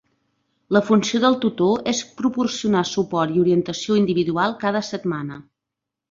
La 0.75 0.79
funció 0.85 1.19
del 1.25 1.35
tutor 1.41 1.83
és 1.91 1.99
proporcionar 2.21 2.81
suport 2.91 3.35
i 3.35 3.41
orientació 3.43 3.99
individual 4.01 4.57
cada 4.65 4.81
setmana. 4.89 5.39